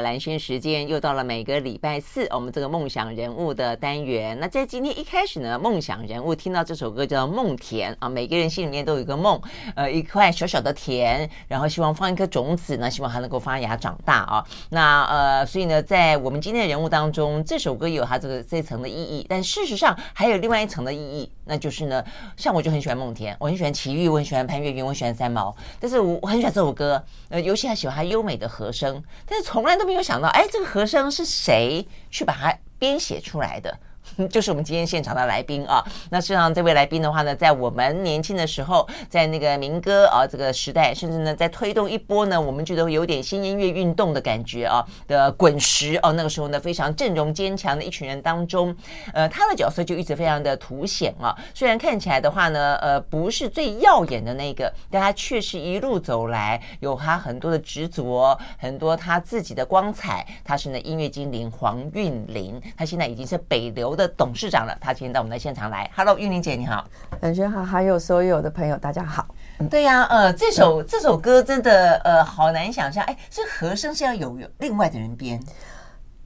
[0.00, 4.38] 蓝轩时间又到了每个礼拜四，我们这个梦想人物的单元。
[4.40, 9.40] 那在今天一开始呢，梦想人物听到这首歌叫《梦田》啊，每个人心里面都有一个梦，
[9.76, 14.44] 呃，一块小小的田，然后希望放一颗种子呢，希望它能够发芽长大啊。
[14.70, 22.04] 那呃，所以呢，在我们今天的人物当中，这首歌有它这个这层的意义，但事实上还有另外一层的意义，那就是呢，
[22.36, 29.83] 像我就很喜欢梦田，我很喜欢齐豫，我很喜欢潘越云，我很喜欢三毛，但是我我很喜欢这首歌，呃，尤其还喜欢它优美的和声，但是从来都。
[29.84, 33.78] 都没有想到，哎，这个和声是谁去把它编写出来的？
[34.30, 48.74] 就是我们今天现场的来宾啊，那事实上这位来宾的话呢，在我们年轻的时候，在那个民歌啊这个时代，甚至呢在推动一波呢，我们觉得有点新音乐运动的感觉啊的滚石哦，那个时候呢非常阵容坚强的一群人当中，
[49.12, 51.34] 呃，他的角色就一直非常的凸显啊。
[51.52, 60.26] 虽然看起来的话呢，呃，不是最耀眼的那个，但他确实一路走来有他很多的执着，很多他自己的光彩。
[60.44, 65.90] 他是呢音乐精灵黄韵玲，他现在已经是北流的董事长了，他今天到我们的现场来。
[65.94, 66.84] Hello，玉玲姐你好，
[67.20, 69.26] 兰萱好，还有所有的朋友大家好。
[69.70, 75.40] 对呀、啊，呃，这首这首歌真的呃好难想象，哎，这和声是要有有另外的人编。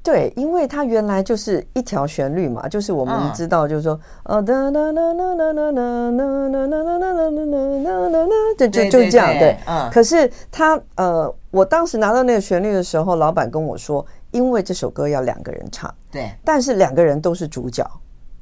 [0.03, 6.25] 对，因为它原来就是一条旋律嘛，就是我们知道，就是说，呃，哒哒哒哒哒哒哒哒哒
[6.57, 9.59] 哒哒哒哒哒哒，就就就这样，对。
[9.93, 14.05] 可是他呃，我当时拿到那个旋律的时候，老板跟我说。
[14.31, 17.85] 因为这首歌要两个人唱，对，但是两个人都是主角，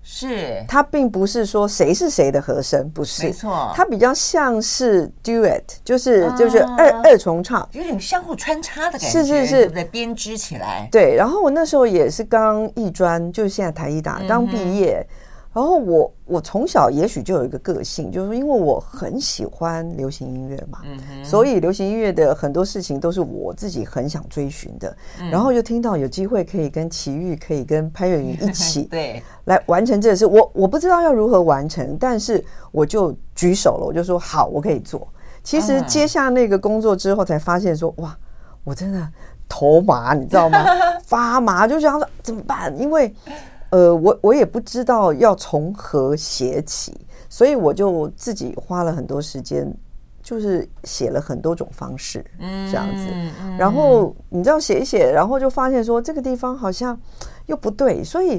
[0.02, 0.64] 是。
[0.68, 11.14] 它并不是说谁是谁的和声，不是，没错，它比较像是 duet，就是就是二二重唱，有点相互穿插的感觉，是是是，对，编织起来，对。
[11.16, 15.06] 然后我那时候也是刚艺专，就是现在台艺大刚毕业。
[15.56, 20.80] 然后我我从小也许就有一个个性，就是因为我很喜欢流行音乐嘛，
[21.24, 24.94] 所以流行音乐的很多事情都是我自己很想追寻的。
[25.30, 35.08] 然后就听到有机会可以跟齐豫，可以跟潘越云一 起对来完成这个事，我我不知道要如何完成，但是我就举手了，我就说好，我可以做。
[35.42, 38.14] 其实接下那个工作之后，才发现说哇，
[38.62, 39.08] 我真的
[39.48, 40.62] 头麻，你知道吗？
[41.06, 42.78] 发麻，就想说怎么办？
[42.78, 43.10] 因为。
[43.70, 46.96] 呃，我我也不知道要从何写起，
[47.28, 49.70] 所以我就自己花了很多时间，
[50.22, 53.10] 就是写了很多种方式，嗯，这样子。
[53.58, 56.98] 然后你知道写一写，然后就发现说这个地方好像
[57.46, 58.34] 又不对，所以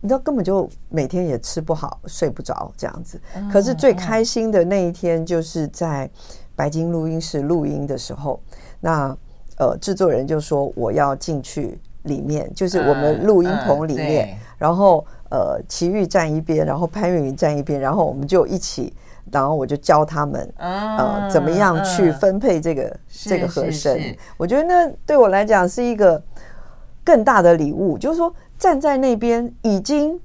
[0.00, 3.20] 你知道根本就每天也吃不好、睡不着这样子。
[3.52, 6.08] 可是最开心的那一天就是在
[6.54, 8.40] 白金录音室录音的时候，
[8.78, 9.16] 那
[9.58, 11.80] 呃制作人就说我要进去。
[12.08, 18.92] 里面就是我们录音棚里面，然后呃，齐豫站一边，然后潘越云站一边，然后我们就一起，
[19.30, 23.96] 然后我就教他们呃怎么样去分配这个这个和声。
[24.36, 26.20] 我觉得那对我来讲是一个
[27.04, 30.18] 更大的礼物，就是说站在那边已经。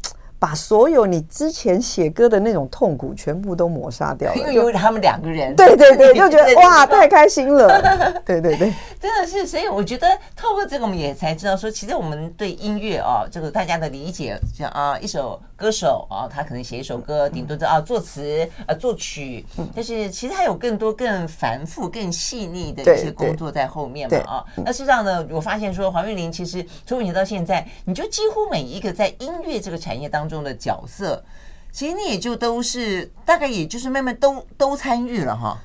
[0.44, 10.06] 把所有你之前写歌的那种痛苦全部都抹杀掉了，因为有他们两个人，对对对， 就觉得哇，太开心了，对对对， 真的是，所以我觉得
[10.36, 24.44] 透过这个，我们也才知道说，其实我们对音乐啊，这个大家的理解，像啊，一首歌手啊，他可能写一首歌，顶多是啊作词啊作曲，但是其实还有更多更繁复、更细腻的一些工作在后面嘛啊。
[24.58, 30.32] 那事实上呢，我发现说黄韵玲其实从以前到现在，你就几乎每一个在音乐这个产业当中。
[30.33, 31.23] 中的角色，
[31.71, 35.57] 其实你也就都是大概，也就是慢慢都都参与了哈。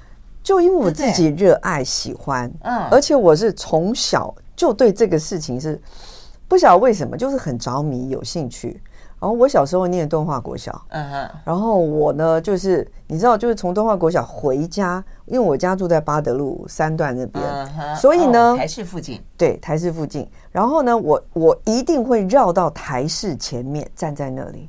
[0.43, 5.81] 就因为我自己热爱喜欢，嗯，而且我是从小就对这个事情是
[6.47, 8.81] 不晓得为什么，就是很着迷、有兴趣。
[9.21, 20.29] 然后我小时候念敦化国小，嗯哼，然后我呢，就是你知道，就是从敦化国小回家，因为我家住在八德路三段那边，所以呢，台市附近，对，台市附近。
[20.53, 24.69] 然后呢，我我一定会绕到台市前面站在那里，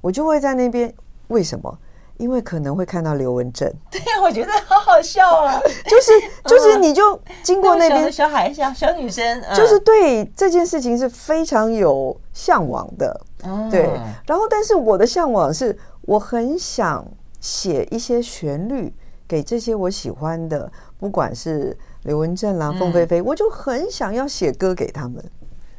[0.00, 0.92] 我就会在那边。
[1.28, 1.78] 为什么？
[2.18, 3.68] 因为可能会看到刘文正。
[3.90, 5.60] 对呀，我觉得好好笑啊！
[5.86, 6.12] 就是
[6.44, 13.20] 就是，你就经过那边，小孩小小女生，就是对这件事情是非常有向往的。
[13.70, 13.82] 对，
[14.26, 17.06] 然后但是我的向往是，我很想
[17.40, 18.92] 写一些旋律
[19.28, 25.22] 给这些我喜欢的，不管是刘文正啦、凤飞飞，我就很想要写歌给他们。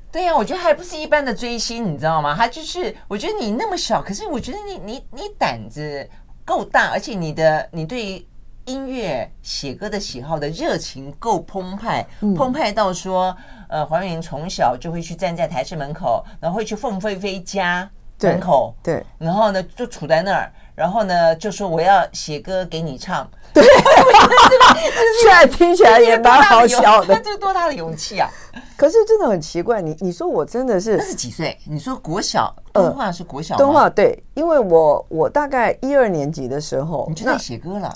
[0.10, 2.34] 对呀，我觉得还不是一般的追星，你知道吗？
[2.36, 6.08] 他就是，我觉得你那么小，可是我觉得你你你胆子
[6.46, 8.26] 够大，而且你的你对
[8.68, 12.06] 音乐写歌的喜好的热情够澎湃，
[12.36, 13.36] 澎湃到说。
[13.70, 17.90] 呃，黄韵玲从小就会去站在台式门口，然后会去凤飞飞家
[18.22, 23.62] 门口，对，对，然后呢就杵在那儿，然后呢就说我要写歌给你唱，对，
[25.22, 28.32] 现在听起来也蛮好笑的，这是多大的勇气啊！
[28.78, 31.58] 可是真的很奇怪，你你说我真的是那是几岁？
[31.66, 33.58] 你说国小敦化是国小吗？
[33.58, 37.94] 敦化对，因为我我大概一二年级的时候，你就在写歌了。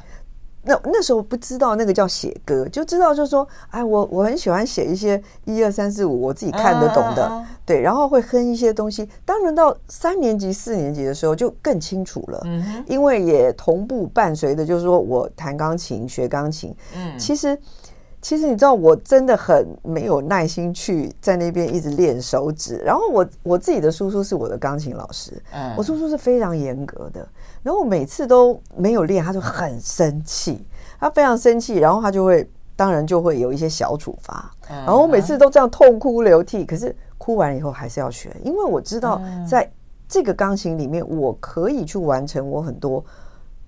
[0.63, 9.07] 那那时候不知道那个叫写歌，就知道就是说，哎，我我很喜欢写一些一二三四五我自己看得懂的，啊啊啊对，然后会哼一些东西。
[9.25, 17.57] 当然到三年级四年级的时候就更清楚了，嗯，因为也同步伴随的就是说我弹钢琴学钢琴，嗯，其实。
[18.21, 22.77] 其实你知道，我真的很没有耐心去在那边一直练手指。
[22.85, 27.27] 然后我我自己的叔叔是我的钢琴老师，嗯，我叔叔是非常严格的。
[27.63, 30.63] 然后我每次都没有练，他就很生气，
[30.99, 34.51] 他非常生气，然后他就会当然就会有一些小处罚。
[34.67, 39.69] 然后我每次都这样痛哭流涕，可是哭完以后还是要学，因为我知道在
[40.07, 43.03] 这个钢琴里面，我可以去完成我很多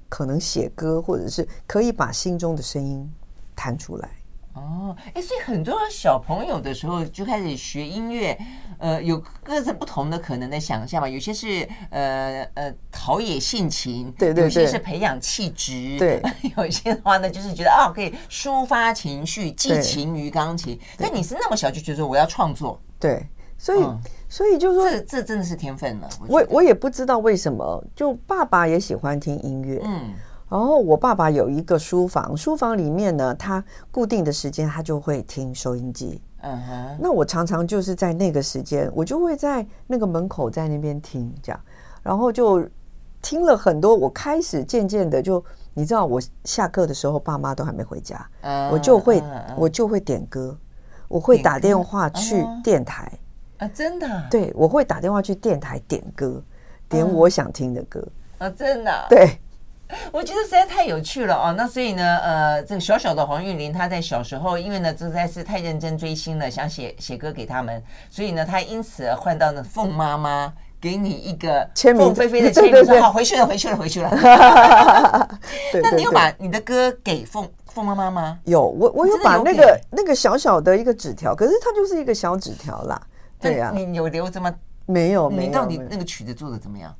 [0.09, 3.11] 可能写歌，或者是可以把心中的声音
[3.55, 4.09] 弹出来。
[4.53, 8.37] 哦，哎，所以很多小朋友的时候就开始学音乐，
[8.77, 11.09] 呃，有各自不同的可能的想象嘛。
[11.09, 16.21] 有些是呃呃陶冶性情，对对对，有些是培养气质，对，
[16.55, 20.79] 有些的话呢，就是觉得啊，可以抒发情绪，寄情于钢琴。
[20.97, 23.27] 但你是那么小就觉得我要创作，对，
[23.57, 23.99] 所以、嗯、
[24.29, 26.07] 所以就是说，这这真的是天分了。
[26.27, 30.13] 我我，我也不知道为什么，就爸爸也喜欢听音乐，嗯。
[30.53, 36.21] 然后我爸爸有一个书房，书房里面呢，他固定的时间他就会听收音机。
[36.41, 36.97] 嗯哼。
[36.99, 41.59] 那我常常就是在那个时间，我就会在那个门口在那边听，这样，
[42.03, 42.63] 然后就
[43.19, 43.95] 听了很多。
[43.95, 48.23] 我开始渐渐的就，你知道，我下课的时候爸妈都还没回家，
[48.71, 49.23] 我就会
[49.57, 50.55] 我就会点歌，
[51.07, 53.11] 我会打电话去电台
[53.57, 54.23] 啊，真的？
[54.29, 56.39] 对，我会打电话去电台点歌，
[56.87, 58.07] 点我想听的歌
[58.37, 59.05] 啊，真的？
[59.09, 59.39] 对。
[60.11, 74.09] 我觉得实在太有趣了哦，那所以呢，呃，这个小小的黄玉玲，她在小时候，因为呢，实在是太认真追星了，想写写歌给他们，所以呢，她因此而换到了凤妈妈给你一个凤飞飞的签名，说好回去了，回去了，回去了。
[75.81, 78.39] 那你有把你的歌给凤凤妈妈吗？
[78.45, 83.01] 有，我我有把那个那个小小的一个纸条，可是它就是一个小纸条啦。
[83.39, 84.53] 对呀，你有留着吗？
[84.85, 86.93] 没有，你到底那个曲子做的怎么样？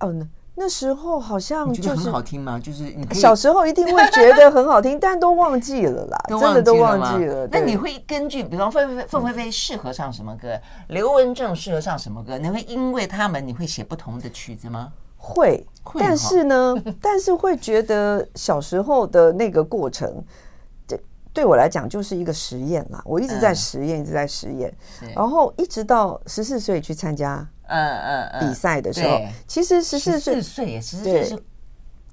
[0.00, 0.12] 哦，
[0.54, 0.62] 那。
[0.62, 2.56] 那时候好像就是很好听吗？
[2.56, 7.48] 就是你小时候一定会 觉得很好听，但都忘记了啦，真的都忘记了。
[7.50, 10.56] 那你会根据，比方凤飞飞、凤飞飞适合唱什么歌，
[10.86, 12.38] 刘文正适合唱什么歌？
[12.38, 14.92] 你会因为他们，你会写不同的曲子吗？
[15.16, 15.66] 会，
[15.98, 20.22] 但是呢， 但是会觉得小时候的那个过程，
[20.86, 21.00] 对
[21.32, 23.02] 对我来讲就是一个实验啦。
[23.04, 24.72] 我一直在实验，一直在实验，
[25.16, 27.44] 然后一直到十四岁去参加。
[27.72, 31.42] 嗯嗯嗯，比赛的时候，其实十四岁，岁十四岁是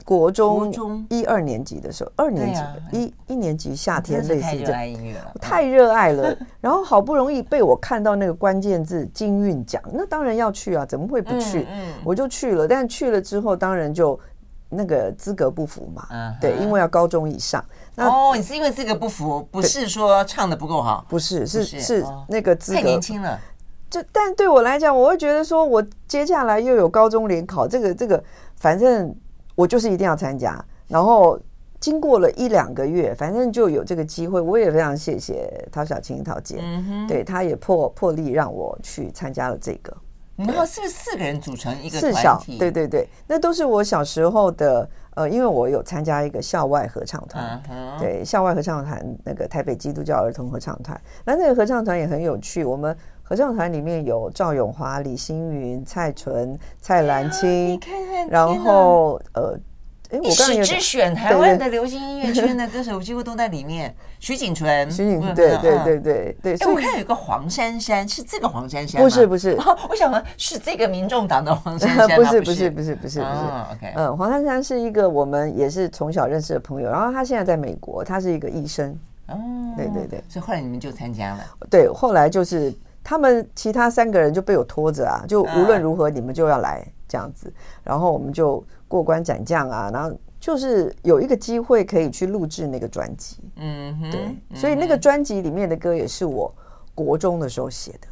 [0.06, 2.62] 国中一二年级的时候，二年级
[2.98, 6.36] 一一年级夏天类似这样，太热爱了。
[6.62, 11.68] 然后好不容易被我看到那个关键字金韵奖，那当然要去啊，怎么会不去？
[12.04, 12.68] 我就去了。
[12.68, 14.20] 但去了之后，当然就
[14.70, 16.08] 那个资格不符嘛。
[16.42, 17.64] 对，因为要高中以上。
[17.98, 23.40] 哦，你是因为资格不符，不是说唱的不够好，不是，是是那个资格太年轻了。
[23.89, 28.24] 就但对我来讲，我会觉得说，我接下来又有高中联考，这个这个，
[28.56, 29.15] 反正
[29.56, 30.63] 我就是一定要参加。
[30.88, 31.39] 然后
[31.80, 34.39] 经过了一两个月，反正就有这个机会。
[34.39, 39.95] 我也非常谢谢陶小青陶姐，嗯、对，她也破破例让我去参加了这个。
[40.36, 42.17] 然后是不是四个人组成一个团体？
[42.17, 44.88] 四小，对对对，那都是我小时候的。
[45.15, 47.62] 呃，因为我有参加一个校外合唱团，
[48.00, 52.96] 对，校外合唱团那个台北基督教儿童合唱团，那那个合唱团也很有趣，我们。
[53.29, 57.79] 合唱团里面有赵永华、李星云、蔡淳、蔡澜清，
[58.27, 59.55] 然后呃，
[60.09, 63.95] 哎，我刚刚有之选台湾的流行音乐圈的歌手几乎都在里面。
[64.19, 66.55] 徐锦纯，徐锦，对对对对对。
[66.55, 69.05] 哎，我看有个黄珊珊，是这个黄珊珊吗？
[69.05, 69.55] 不是不是，
[69.88, 72.15] 我想问是这个民众党的黄珊珊吗？
[72.15, 73.45] 不是不是不是不是不是。
[73.74, 78.89] OK，嗯，黄珊珊是一个我们也是从小认识的朋友，然后她现在在美国，她是一个医生。
[79.27, 79.38] 哦，
[79.77, 81.45] 对对对，所以后来你们就参加了。
[81.69, 82.74] 对，后来就是。
[83.03, 87.51] 他们其他三个人就被我拖着啊，就无论如何你们就要来这样子，
[87.84, 96.53] 然后我们就过关斩将啊，然后就是有一个机会可以去录制那个专辑，嗯，对，所以那个专辑里面的歌也是我
[96.94, 98.08] 国中的时候写的。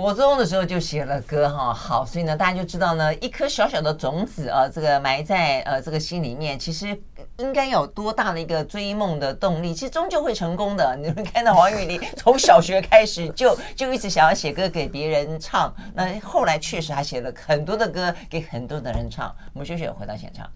[0.00, 6.98] 国中的时候就写了歌哈，好，所以呢，大家就知道呢，一颗小小的种子啊，这个埋在呃这个心里面，其实
[7.36, 10.96] 应该有多大的一个追梦的动力，其实终究会成功的。
[10.96, 19.30] 你们看到黄韵玲从小学开始就 就一直想要写歌给别人唱，那后来确实还写了很多的歌给很多的人唱。
[19.52, 20.50] 我们休息，回到现场。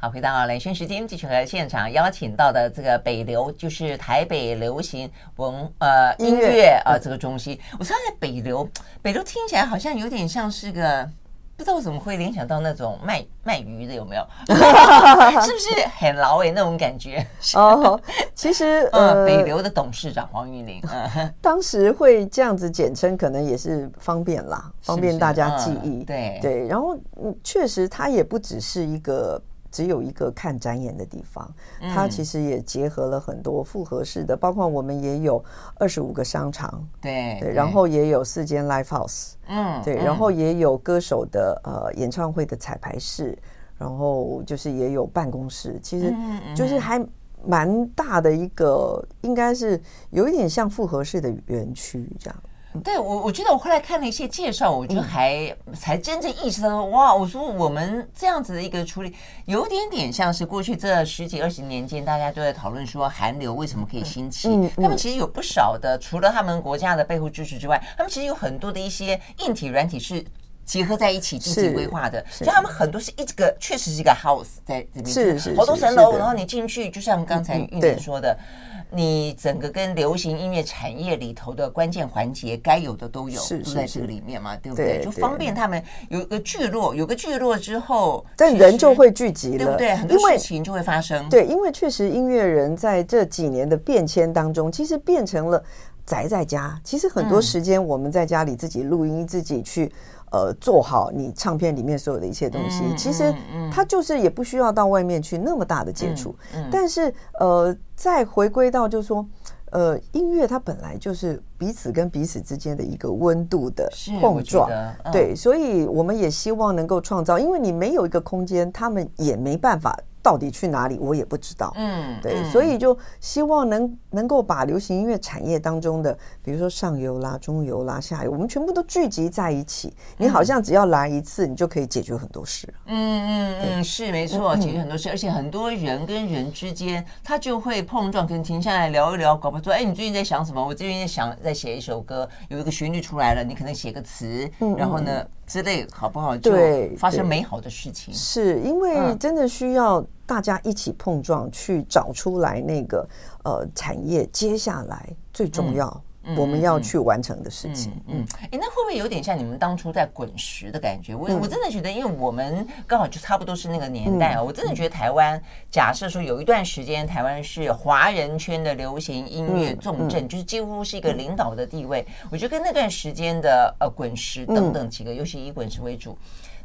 [0.00, 7.58] 好，回到连线时间，继续和现场邀请到的这个北流，就是台北流行文呃音乐啊、呃、这个中心。
[7.80, 8.68] 我说在北流，
[9.02, 11.10] 北流听起来好像有点像是个。
[11.56, 14.24] 不知道怎么会联想到那种卖卖鱼的有没有？
[14.46, 17.26] 是不是很老诶那种感觉？
[17.56, 18.00] 哦，
[18.32, 25.88] 其实呃，北流的董事长黄玉玲，嗯，当时会这样子简称，可能也是方便啦，方便大家记忆。
[25.88, 29.42] 是是嗯、对对，然后嗯，确实它也不只是一个。
[29.70, 31.52] 只有一个看展演的地方，
[31.94, 35.42] 它其实也结合了很多复合式的，包括我们也有
[35.76, 43.36] 二十五个商场，对对，然后也有四间 live house，嗯，对，然后也有歌手的呃演唱会的彩排室，
[43.76, 46.14] 然后就是也有办公室，其实
[46.54, 47.04] 就是还
[47.44, 52.42] 蛮大的一个，应该是有一点像复合式的园区这样。
[52.84, 57.14] 对我，我觉得我后来看了一些介绍，我就还、嗯、才真正意识到说，哇！
[57.14, 59.12] 我说我们这样子的一个处理，
[59.46, 64.48] 有点点像是过去这十几二十年间，大家都在讨论说韩流为什么可以兴起。
[64.48, 70.24] 嗯嗯、他们其实有不少的，除了他们国家的背后支持之外，他们其实有很多的一些硬体、软体是
[70.64, 72.24] 结合在一起进行规划的。
[72.30, 78.38] 所以他们很多是一个，确实是一个 house 在这边，是是好多层楼，然后你进去，就像刚才玉玲说的。
[78.38, 85.02] 嗯你整个跟流行音乐产业里头的关键环节，该有的都有，都在这个里面嘛，对不对？
[85.04, 89.94] 就方便他们有一个聚落，有个聚落之后，但人就会聚集了，对不对？
[89.94, 91.28] 很多事情就会发生。
[91.28, 95.62] 对，因为确实音乐人在这几年的变迁当中，其实变成了
[96.06, 96.80] 宅在家。
[96.82, 99.92] 其实很多时间我们在家里自己录音，自己去。
[100.30, 103.34] 呃，做好你唱片里面所有的一切东西，其实
[103.72, 106.34] 它就是也不需要到外面去那么大的接触。
[106.70, 109.26] 但是呃，再回归到就是说，
[109.70, 114.68] 呃，音乐它本来就是彼此跟彼此之间的一个温度的碰撞，
[115.12, 119.98] 对，所以我们也希望能够创造，因为你没有一个空间，他们也没办法。
[120.28, 121.72] 到底去哪里，我也不知道。
[121.74, 129.94] 嗯，对，所以就希望能能够把流行音乐产业当中的，比如说上游啦、中游啦、下游，我们全部都聚集在一起。
[130.18, 132.68] 你好像只要来一次，你就可以解决很多事。
[132.84, 140.62] 嗯嗯嗯，是没错，解决很多事，而且很多人跟人之间，他就会碰撞，可能停下来聊一聊，搞不好说，哎，你最近在想什么？
[140.62, 145.24] 我最近在想，在写一首歌，有一个旋律出来了，你可能写个词，然后呢？
[145.48, 146.36] 之类好不好？
[146.36, 146.52] 就
[146.96, 153.08] 发生美好的事情，是因为真的需要大家一起碰撞，去找出来那个
[153.44, 155.88] 呃产业接下来最重要。
[155.88, 156.02] 嗯
[156.36, 161.14] 我们要去完成的事情，嗯，哎，那会不会有点像你们当初在滚石的感觉？
[161.14, 172.06] 我我真的觉得，因为我们刚好就差不多是那个年代啊，我真的觉得台湾，假设说有一段时间，台湾是华人圈的流行音乐重镇，就是几乎是一个领导的地位。
[172.30, 176.16] 我觉得跟那段时间的呃滚石等等几个，尤其以滚石为主。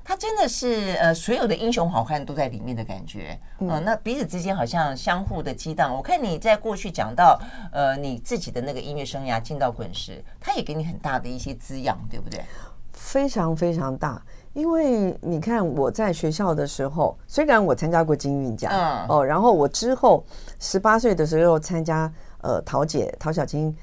[0.06, 5.96] 他真的是呃，所有的英雄好汉都在里面的感觉，嗯、呃，那彼此之间好像相互的激荡。
[5.96, 7.40] 我看你在过去讲到
[7.72, 12.44] 呃，你自己的那个音乐生涯进到滚石，他也给你很大的一些滋养，对不对？
[12.92, 20.24] 非常非常大，因为你看我在学校的时候，虽然我参加过金韵奖，嗯，哦，然后我之后
[20.60, 23.74] 十八岁的时候参加呃陶姐陶小金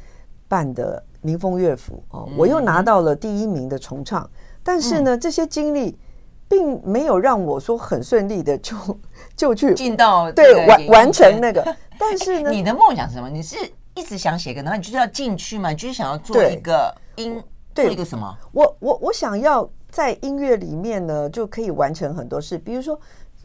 [0.47, 4.31] 办的民风乐府，哦，我又拿到了第一名的重唱，嗯、
[4.63, 5.99] 但是呢，这些经历。
[6.51, 8.77] 并没有让我说很顺利的就
[9.37, 11.65] 就去进到对完完成那个，
[11.97, 13.31] 但是呢， 你的梦想是什么？
[13.31, 13.57] 你是
[13.95, 15.71] 一直想写歌，然后你就是要进去嘛？
[15.71, 17.41] 你就是想要做一个音，
[17.73, 18.37] 做一个什么？
[18.51, 22.59] 我我我想要在音乐里面呢，就可以完成很多事。
[22.59, 22.99] 比如说，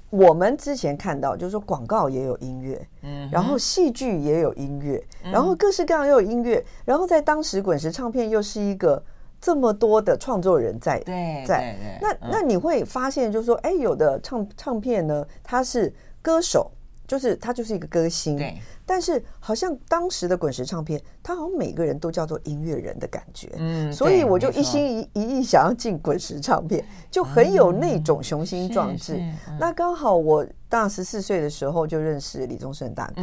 [0.09, 9.03] 我们之前看到，就是说广告也有音乐，嗯，然后戏剧也有音乐，然后各式各样又有音乐，然后在当时滚石唱片又是一个。
[9.45, 16.71] 这么多的创作人在对在那那你会发现，就是说，哎，有的唱唱片呢，他是歌手，
[17.05, 18.57] 就是他就是一个歌星，对。
[18.87, 23.93] 但是好像当时的滚石唱片，他好像每个人都叫做音乐人的感觉，嗯。
[23.93, 29.21] 所以我就一心一一意想要进滚石唱片，就很有那种雄心壮志。
[29.59, 33.21] 那刚好我大十四岁的时候就认识李宗盛大哥，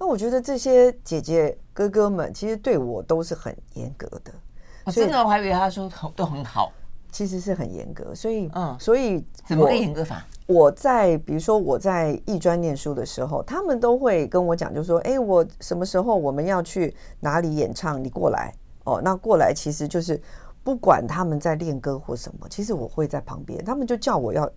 [0.00, 4.32] 那我觉得这些姐姐哥哥们其实对我都是很严格的。
[4.90, 6.72] 真的，我还以为他说都很好，
[7.10, 8.14] 其实是很严格。
[8.14, 10.24] 所以，嗯，所以怎么个严格法？
[10.46, 18.02] 我在比如说我在艺专念书的时候，他们都会跟我讲，就说：“哎，我什么时候我们要去哪里演唱？
[18.02, 18.52] 你过来
[18.84, 20.18] 哦。”那过来其实就是
[20.64, 24.50] 不管他们在练歌或什么，其实我会在旁边，他们就叫我要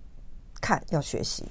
[0.62, 1.46] 看要学习。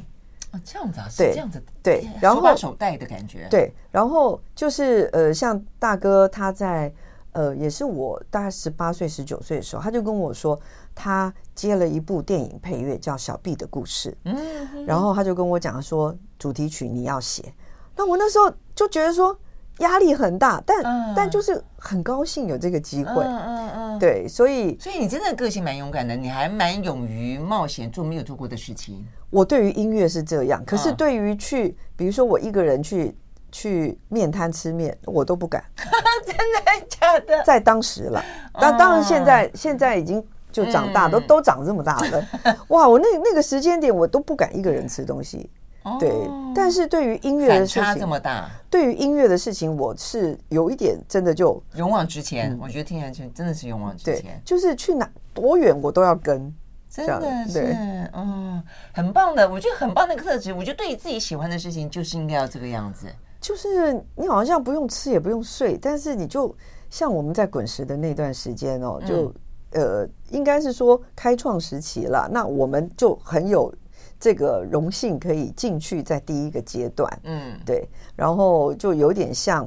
[0.53, 6.93] 哦，这样子啊，是这样子，对，然后手带的感觉，对，然后就是呃，像大哥他在。
[7.33, 10.59] 呃，也是我大概十八岁、十九岁的时候，他就跟我说，
[10.95, 14.11] 他接了一部电影配乐，叫《小毕的故事》。
[14.25, 17.55] 嗯，然后他就跟我讲说，主题曲你要写。
[17.95, 19.39] 那我那时候就觉得说
[19.79, 23.23] 压力很大，但、嗯、但就是很高兴有这个机会。
[23.23, 29.07] 嗯嗯嗯，对，所以所以你真的个性蛮勇敢的，你还蛮勇于冒险做没有做过的事情。
[29.31, 33.17] 我对于音乐是这样，可是对于去，比如说我一个人去。
[33.51, 35.63] 去面摊吃面，我都不敢。
[36.25, 37.43] 真的假的？
[37.45, 42.27] 在当时了，那当然现在现在已经就长大，都都长这么大了。
[42.69, 45.51] 哇，我那那个时间点，我都不敢一个人吃东西。
[45.99, 46.13] 对，
[46.55, 48.51] 但是对于音乐的事情，差这么大。
[48.69, 52.57] 对于音乐的事情，我是有一点真的就勇往直前。
[52.61, 56.55] 我觉得听起来真的是勇往直前，就是去哪多远我都要跟。
[56.93, 57.73] 真的是，
[58.13, 58.61] 嗯，
[58.93, 60.53] 很棒的，我觉得很棒的特质。
[60.53, 63.07] 我觉得对于自己喜欢的事情，就是应该要这个样子。
[63.41, 66.55] 就是你好像不用吃也不用睡，但是你就
[66.91, 69.33] 像我们在滚石的那段时间哦，就
[69.73, 72.29] 呃，应该是说开创时期了。
[72.31, 73.73] 那我们就很有
[74.19, 79.67] 这个荣幸可以进去在第一个阶段，嗯，对，然后就有点像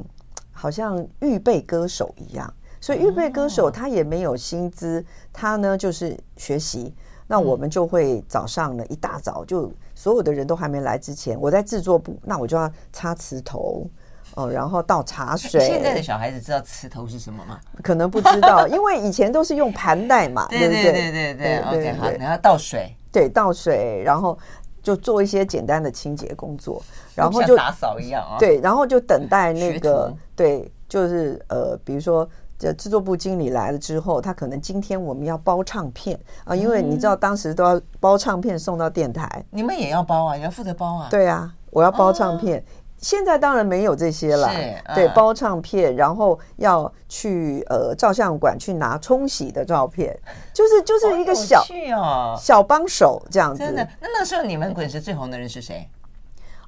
[0.51, 2.53] 好像预备歌手一样。
[2.79, 6.93] 所以预备歌手他也没有薪资，他呢就是学习。
[7.33, 9.71] 那我们就会早上呢一大早就。
[9.95, 13.87] 所有的人都还没来之前，我在制作部，那我就要擦瓷头，
[14.35, 15.59] 哦，然后倒茶水。
[15.61, 17.59] 现在的小孩子知道瓷头是什么吗？
[17.81, 20.83] 可能不知道，因为以前都是用盘带嘛， 对不对？
[20.83, 24.37] 对对对对，OK，好，然后倒水，对，倒水，然后
[24.83, 26.83] 就做一些简单的清洁工作，
[27.15, 32.29] 然后就打扫一样啊，对，然后就等待那个，对，就是呃，比如说。
[32.71, 41.07] 制作部经理来了之后，他可能今天我们要包唱片啊，因为你知道当时都要包唱片送到电台，你们也要包啊，你要负责包啊。
[41.09, 42.63] 对啊，我要包唱片。
[42.99, 44.49] 现在当然没有这些了，
[44.95, 50.17] 对，包唱片，然后要去呃照相馆去拿冲洗的照片，
[50.53, 51.61] 就是就是一个小
[52.39, 53.59] 小帮手这样子。
[53.59, 55.85] 真的，那那时候你们滚石最红的人是谁？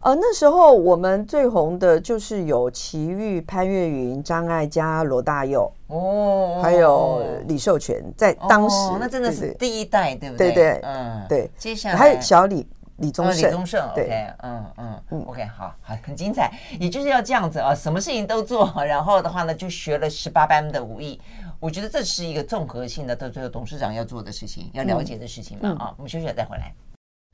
[0.06, 10.52] 呃，那时候我们最红的就是有齐豫、潘越云、张艾嘉、罗大佑哦，还有李寿全，在当时那真的是第一代，对不对？
[10.52, 11.50] 对对，嗯，对。
[11.58, 16.52] 接下来还有小李李宗盛，李宗盛，OK，嗯嗯嗯，OK，好，好，很精彩。
[16.80, 21.20] 也就是要这样子啊，什么事情都做，然后的话呢，就学了十八般的武艺。
[21.60, 25.96] 我觉得这是一个综合性的，到最后董事长要做的事情，要了解的事情嘛啊。
[25.98, 26.72] 我们休息了再回来。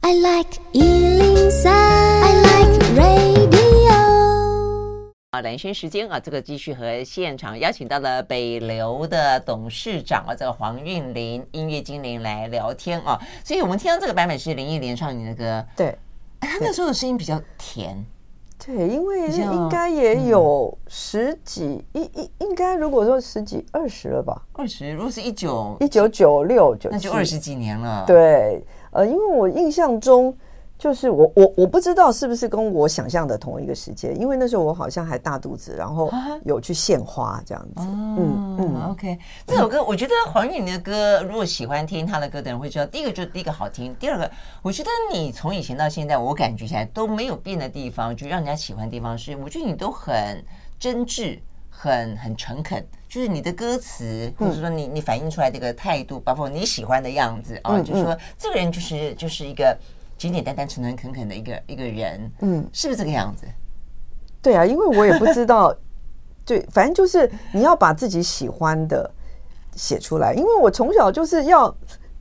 [0.04, 2.41] I like 103, I like
[2.96, 3.92] radio。
[5.34, 13.18] 好，蓝轩时间啊，这个继续和现场邀请到了北流的董事长啊，这个黄韵玲音乐精灵来聊天啊。
[13.44, 15.98] 所以我们听到这个版本是林忆莲唱你的歌，对，
[16.42, 18.06] 他那时候的声音比较甜，
[18.66, 28.62] 对，因为应该也有十几一一，应该如果说十几二十了吧，二十，如果是一九一九九六九，那就二十几年了，对。
[28.92, 30.38] 呃，因为我印象中，
[30.82, 36.12] 就是我我我不知道是不是跟我想象的同一个世界，因为那时候我好像还大肚子，然后
[36.44, 37.84] 有去献花这样子。
[37.86, 39.16] 嗯嗯，OK，
[39.46, 44.28] 这首歌我觉得黄韵玲的歌，如果喜欢听她的歌的人会知道，第一个就是第一个好听，第二个
[44.64, 50.44] 我觉得你从以前到现在，我感觉起来都没有变的地方，就让人家喜欢的地方是，我觉得你都很
[50.80, 51.38] 真挚，
[51.70, 52.84] 很很诚恳。
[53.08, 59.78] 就是你的歌词，或者说你你反映出来这个态度，包括你喜欢的样子啊，就是说这个人就是就是一个
[60.22, 63.44] 简简单单、诚诚恳恳的一个一个人，嗯，是不是这个样子？
[64.40, 65.76] 对啊，因为我也不知道，
[66.46, 69.10] 对，反正就是你要把自己喜欢的
[69.76, 71.76] 写出来，因为我从小就是要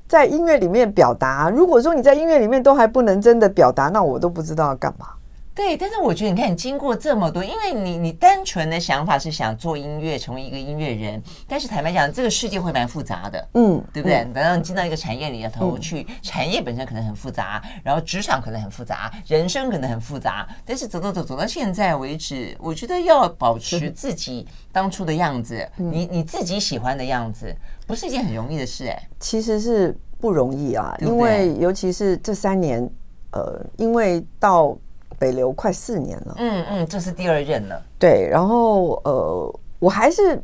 [0.09, 1.51] 在音乐里面表达。
[1.51, 5.09] 如果说你在音乐里面都还不能真的表达，那我都不知道要干嘛。
[5.53, 11.21] 对，但是我觉得你看，你经过这么多，因为你你单纯的想法是想做音乐，成为一个音乐人。
[11.47, 14.25] 但是坦白讲，这个世界会蛮复杂的，嗯，对不对？
[14.33, 20.49] 等到你进到一个产业里头去，产业本身可能很复杂，然后职场可能很复杂，人生可能很复杂。
[20.65, 27.55] 但是走走走走到现在为止，我觉得要保持自己当初的样子，你你自己喜欢的样子，
[27.87, 29.09] 不是一件很容易的事哎。
[29.19, 32.89] 其实是不容易啊，因为尤其是这三年，
[33.33, 34.79] 呃，因为到。
[35.21, 37.81] 北流快四年了，嗯嗯，这是第二任了。
[37.99, 40.43] 对，然后呃，我还是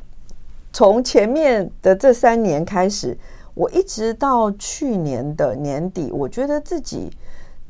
[0.71, 3.17] 从前面的这三年开始，
[3.55, 7.11] 我一直到去年的年底，我觉得自己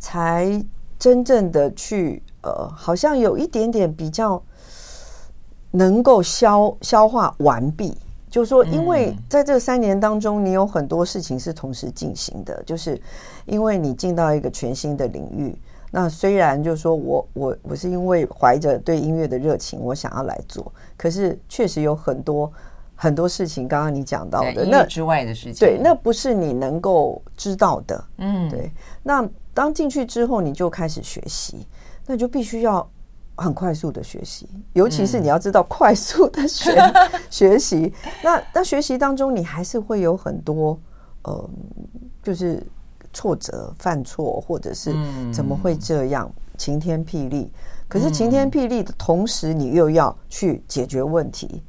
[0.01, 0.61] 才
[0.99, 4.43] 真正的去呃，好像有一点点比较
[5.71, 7.97] 能够消消化完毕。
[8.29, 13.01] 就是说，因为在这三年当中，你有很多事情是同时进行的，就是
[13.47, 15.57] 因为你进到一个全新的领域。
[15.91, 22.53] 那虽然就是说我我我是因为怀着对音乐的热情，我想要来做，可是确实有很多
[22.95, 28.05] 很多事情，刚刚你讲到的那之外的事情，对，那不是你能够知道的。
[28.19, 28.71] 嗯，对。
[29.03, 31.67] 那当进去之后，你就开始学习，
[32.07, 32.87] 那就必须要
[33.37, 37.93] 很快速的学习，尤其是你要知道快速的学、 嗯、学习。
[38.23, 40.79] 那那学习当中，你还是会有很多
[41.23, 41.51] 呃，
[42.23, 42.63] 就是
[43.17, 44.95] 挫折、犯错，或者是
[45.33, 47.51] 怎么会这样、嗯、晴天霹雳。
[47.89, 51.63] 可是晴天霹雳的同时，你又要去解决问题。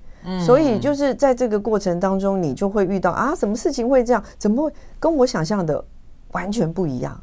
[0.45, 4.21] 所以就是在这个过程当中，你就会遇到啊，什么事情会这样？
[4.37, 5.81] 怎么会跟我想象的
[6.33, 7.17] 完全不一样？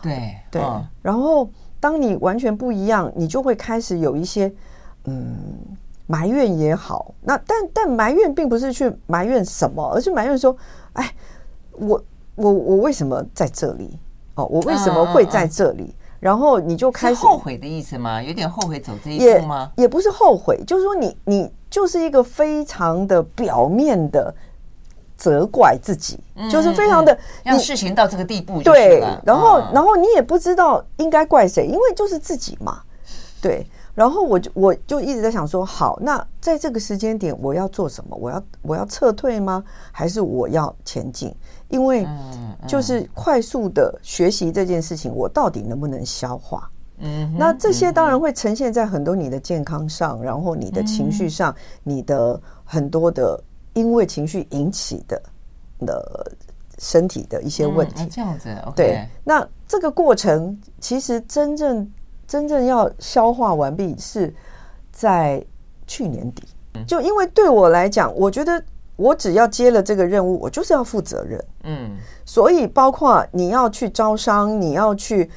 [0.00, 0.62] 对对。
[1.02, 4.52] 然后当你完全不一样，你就会开始有一些
[5.06, 5.36] 嗯
[6.06, 7.12] 埋怨也好。
[7.22, 10.56] 那但但埋怨并不是去埋怨什么，而是埋怨说，
[10.92, 11.12] 哎，
[11.72, 12.00] 我
[12.34, 13.98] 我我为什么在这里？
[14.34, 15.94] 哦，我为什么会在这里？
[16.20, 18.22] 然后你就开始后悔的意思吗？
[18.22, 19.70] 有点后悔走这一步吗？
[19.76, 21.52] 也也不是后悔，就是说你你。
[21.70, 24.32] 就是一个非常的表面的
[25.16, 28.62] 责怪自己，嗯、就是非常的让事情到这个地步。
[28.62, 32.80] 对，然后、嗯、然后你也不知道应该怪谁，因为就是自己嘛。
[33.42, 38.16] 对，然后我就我就一直在想说，好，那在这个时间点我要做什么？
[38.20, 39.64] 我要我要撤退吗？
[39.90, 41.34] 还是我要前进？
[41.74, 42.06] 因为
[42.68, 46.70] 就是快速的学习这件事情，我到底能不能消化？
[46.98, 55.20] 嗯，那这些当然会呈现在很多你的健康上，然后你的情绪上，你的很多的因为情绪引起的
[55.80, 56.32] 的
[56.78, 58.06] 身体的一些问题。
[58.06, 59.04] 这样子，对。
[59.24, 61.92] 那这个过程其实真正
[62.28, 64.32] 真正要消化完毕是
[64.92, 65.44] 在
[65.88, 66.44] 去年底。
[66.86, 68.62] 就因为对我来讲，我觉得
[68.96, 71.44] 我只要接了这个任务，我就是要负责任。
[71.64, 71.90] 嗯，
[72.24, 75.30] 所以包括你要去招商，你要去。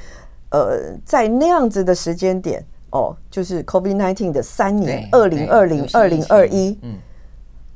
[0.50, 6.96] 呃，在那样子的时间点，哦，就是 COVID nineteen 的三年，二零二零、二零二一，嗯，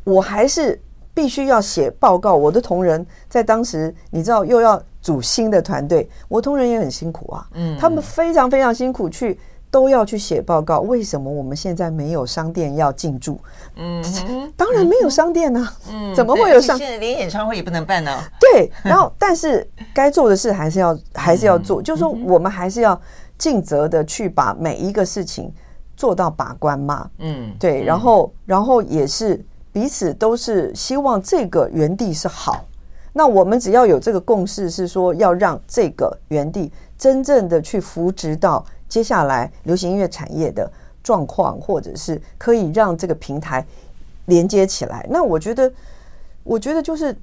[0.05, 0.79] 我还是
[1.13, 2.33] 必须要写报告。
[2.33, 9.37] 我的同仁在当时，你知道，又要组新的团队，我同仁也很辛苦啊，嗯，他们非常非常辛苦去。
[9.71, 13.39] 都要去写报告，为什么我们现在没有商店要进驻？
[13.77, 14.03] 嗯，
[14.57, 15.73] 当然没有商店呢、啊。
[15.89, 16.77] 嗯，怎么会有商？
[16.77, 18.29] 现在连演唱会也不能办呢、啊。
[18.37, 22.99] 对，然后但是该做的事还是要还是要做，就是说我们还是要
[23.37, 25.49] 尽责的去把每一个事情
[25.95, 27.09] 做到把关嘛。
[27.19, 32.65] 嗯，对，然后然后也是彼此都是希望这个园地是好，
[33.13, 38.65] 那我们只要有这个共识，是说要让这个园地真正的去扶植到。
[38.91, 40.69] 接下来，流行音乐产业的
[41.01, 43.65] 状况，或者是可以让这个平台
[44.25, 45.07] 连接起来。
[45.09, 45.71] 那我觉得，
[46.43, 47.17] 我觉得就是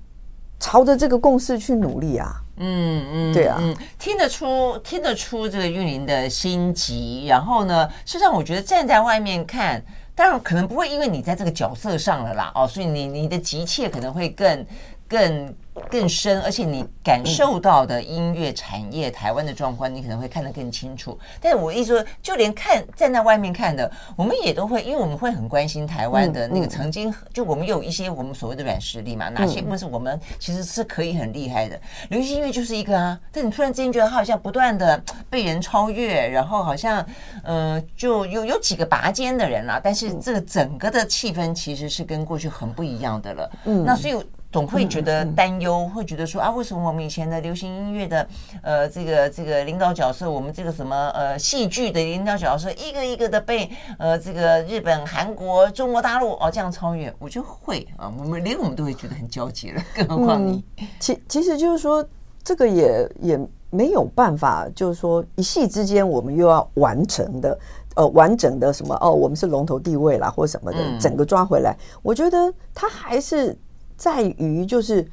[0.58, 2.40] 朝着这个共识去努力啊。
[2.56, 3.60] 嗯嗯，对啊，
[3.98, 7.26] 听得出听得出这个玉林的心急。
[7.26, 14.64] 然后呢，事实上，我觉得站在外面看，当然可能不会因为你在这个角色上了啦，哦，所以你你的急切可能会更
[15.06, 15.54] 更。
[15.90, 21.18] 更深，而且你感受到的音乐产业台湾的状况，你可能会看得更清楚。
[21.40, 28.68] 但是我意思说，就连看站在外面看的，我们也都会，因为我们会很关心台湾的那个曾经，就我们有一些我们所谓的。
[28.68, 31.80] 软实力嘛，哪些部分是我们其实是可以很厉害的。
[32.10, 35.02] 流行音乐就是一个啊，但你突然之间觉得它好像不断的。
[35.30, 37.04] 被人超越，然后好像
[37.42, 39.48] 呃，就有有几个拔尖的。
[39.48, 41.06] 人啦，但是这个整个的。
[41.06, 43.32] 气氛其实是跟过去很不一样的。
[43.32, 43.50] 了。
[43.64, 44.14] 嗯，那所以。
[44.50, 48.26] 总会觉得担忧，会觉得说啊，为什么我们以前的流行音乐的
[48.62, 60.64] 呃这个这个领导角色，我们这个什么呃戏剧的领导角色，一个一个的被呃这个日本、韩国、中国大陆哦这样超越，我就会啊，我们连我们都会觉得很焦急了，更何况你。
[60.98, 62.02] 其其实就是说，
[62.42, 67.58] 这个也也没有办法，就是说一夕之间我们又要完成的
[67.96, 73.54] 呃完整的什么哦，我们是龙头地位啦或什么的，整个抓回来，我觉得他还是。
[73.98, 75.06] 在于就是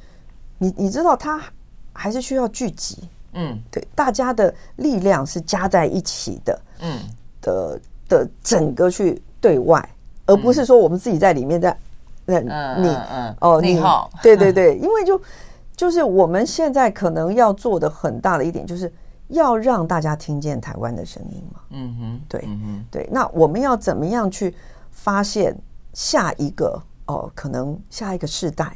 [0.59, 1.41] 你你知道，他
[1.91, 6.99] 还是需要聚集，嗯，对，大家的力量是加在一起的，嗯。
[7.41, 9.87] 的的整个去对外，
[10.25, 11.77] 而不是说我们自己在里面在
[12.25, 12.39] 那
[12.79, 12.87] 你
[13.39, 15.21] 哦你好， 对对对，因为就
[15.75, 18.91] 就是我们现在可能要做的很大的一点，就是
[19.27, 22.47] 要让大家听见台湾的声音嘛，嗯哼，对，
[22.89, 24.55] 对，那我们要怎么样去
[24.89, 25.55] 发现
[25.93, 26.81] 下一个？
[27.05, 28.75] 哦，可能下一个世代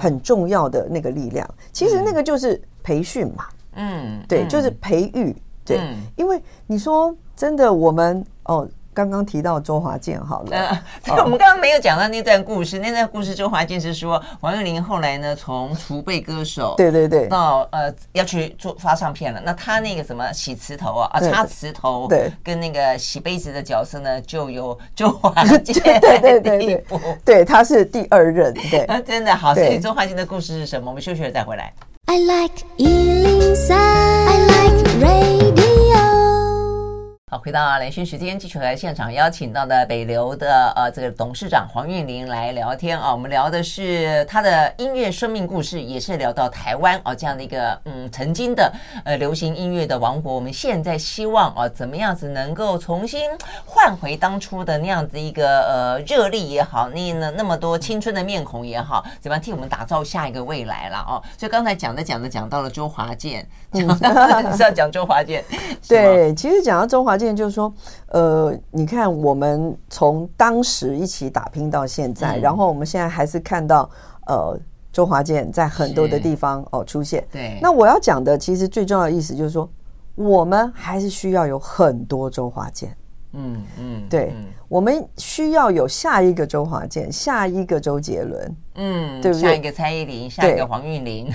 [0.00, 3.46] 很重要的那个力量，其实那个就是培训嘛。
[3.76, 5.34] 嗯，对，就是培育。
[5.64, 10.56] 对，因为你说真的，我们哦，刚刚提到周华健好了，
[11.06, 12.78] 呃哦、我们刚刚没有讲到那段故事。
[12.78, 19.42] 那段故事，周华健是说黄韵玲后来呢，从储备歌手，对对对，到呃要去做发唱片了。
[19.44, 26.84] 那他那个什么洗瓷头啊，啊擦瓷头，对，跟那个洗杯子的角色呢，就由 周华健对对对对
[27.24, 29.52] 对，他是第二任，对， 真的好。
[29.54, 30.90] 所以周华健的故事是什么？
[30.90, 31.72] 我们休息了再回来。
[32.06, 35.63] I like 103, I like radio
[37.42, 43.10] 回到连线时间，继续来现场邀请到的北流的呃这个董事长黄韵玲来聊天啊。
[43.10, 48.72] 我们聊的是他的音乐生命故事，也是聊到台湾啊这样的一个嗯曾经的
[49.04, 50.32] 呃流行音乐的王国。
[50.32, 53.22] 我们现在希望啊怎么样子能够重新
[53.66, 61.22] 换回当初的那样子一个呃热力也好，那那那么多青春的面孔也好，怎么样替我们打造下一个未来了哦。
[61.36, 65.44] 所以刚才讲着讲着讲到了周华健，讲到是要讲周华健，
[65.88, 67.23] 对，其实讲到周华健。
[67.32, 67.72] 就是说，
[68.08, 73.88] 呃，你看，我们从当时一起打拼到现在，嗯、然后我们现在还是看到，
[74.26, 74.58] 呃，
[74.92, 77.24] 周华健在很多的地方哦出现。
[77.30, 79.70] 对，那我要讲的其实最重要的意思就是说，
[80.16, 82.96] 我们还是需要有很多周华健。
[83.36, 89.50] 嗯嗯，对，嗯、我们需要有下一个周华健，下一个周杰伦，嗯，对不对？
[89.50, 91.28] 下一个蔡依林，下一个黄韵玲，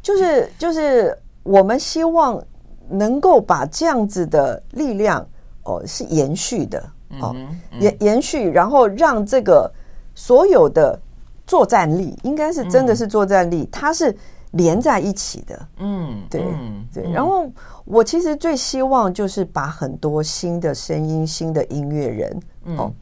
[0.00, 2.42] 就 是就是，我们希望
[2.88, 5.26] 能够把这样子的力量。
[5.66, 6.78] 哦，是延续的
[7.22, 7.34] 哦，
[7.80, 9.72] 延延续，然后让这个
[10.14, 11.00] 所有的
[11.46, 14.14] 作战力，应该是真的是作战力，它是
[14.50, 15.68] 连在一起的。
[15.78, 16.44] 嗯，对
[16.92, 17.10] 对。
[17.10, 17.50] 然后
[17.86, 22.42] 我其实最希望就是把很多新的声音、新的音乐人
[22.76, 22.92] 哦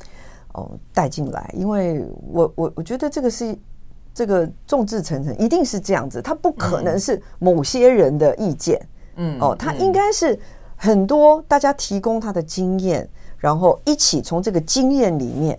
[0.52, 3.58] 哦带进来，因为我我我觉得这个是
[4.14, 8.80] 这个众志成城，一定是这样子，它不可能是某些人的意见。
[9.16, 10.38] 嗯，哦，他应该是。
[10.74, 15.56] 很多大家提供他的经验，然后一起从这个经验里面，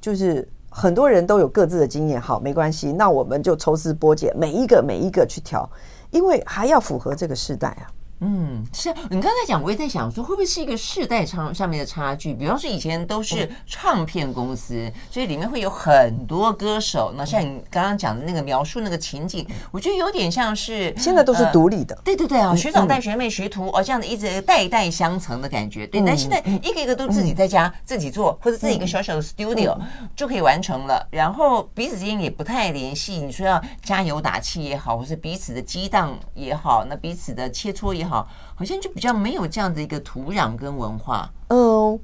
[0.00, 5.68] 就是很多人都有各自的经验，好，没关系，那我们就抽丝剥茧，每一个每一个去调，
[6.10, 7.84] 因为还要符合这个时代啊。
[8.20, 12.32] 嗯，是啊，你刚才讲，我也在想说，会不会是一个世代上上面的差距？
[12.32, 17.12] 比方说，以前都是唱片公司，所以里面会有很多歌手。
[17.16, 21.94] 那像你刚刚讲的那个描述那个情景，我觉得有点像是现在都是独立的。
[22.04, 25.86] 对对对啊，学长带学妹学徒哦，这样的一直代代相承的感觉。
[25.86, 29.76] 对，但现在一个一个都自己在家自己做，或者自己一个小小的 studio
[30.16, 31.06] 就可以完成了。
[31.10, 33.16] 然后彼此之间也不太联系。
[33.16, 38.28] 你说要加油打气也好，或是彼此的激荡也好，那彼此的切磋也好。
[38.56, 41.28] 好，像就比较没有这样的一个土壤跟文化。
[41.48, 41.98] 嗯，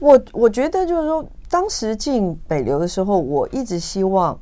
[0.00, 4.36] 我我觉得就是说，当时进北流的时候，我一直希望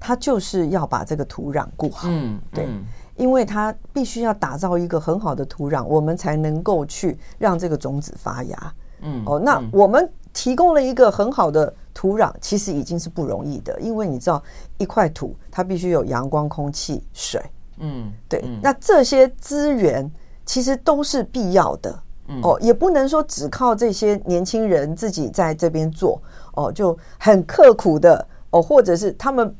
[0.00, 2.08] 他就是要把这个土壤顾好。
[2.10, 2.66] 嗯，对，
[3.14, 8.74] 因为他必须要打造一个很好的土壤，我们才能够去让这个种子发芽。
[9.02, 14.42] 嗯，哦，那我们提供了一个很好的土壤，其实已经是不容易的，因为你知道，
[14.76, 17.40] 一块土它必须有阳光、空气、水。
[17.78, 20.10] 嗯，对，那这些资源。
[20.44, 22.02] 其实都是必要的
[22.42, 26.20] 哦，也不能说只靠这些年轻人自己在这边做
[26.54, 29.54] 哦，就很刻苦的哦，或者是他们